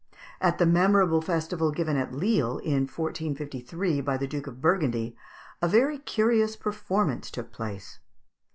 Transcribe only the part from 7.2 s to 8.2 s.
took place.